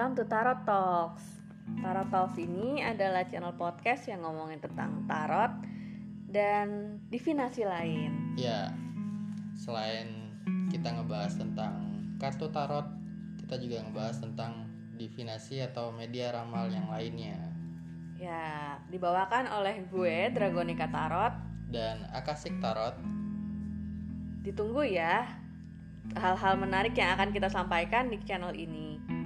[0.00, 1.44] welcome to Tarot Talks.
[1.84, 5.52] Tarot Talks ini adalah channel podcast yang ngomongin tentang tarot
[6.24, 8.32] dan divinasi lain.
[8.32, 8.72] Ya,
[9.52, 10.32] selain
[10.72, 12.88] kita ngebahas tentang kartu tarot,
[13.44, 17.36] kita juga ngebahas tentang divinasi atau media ramal yang lainnya.
[18.16, 21.36] Ya, dibawakan oleh gue Dragonika Tarot.
[21.68, 22.96] Dan Akasik Tarot.
[24.48, 25.28] Ditunggu ya
[26.16, 29.19] hal-hal menarik yang akan kita sampaikan di channel ini.